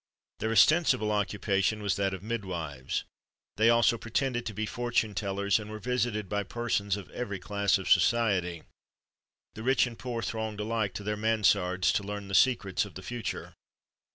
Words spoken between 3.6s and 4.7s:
also pretended to be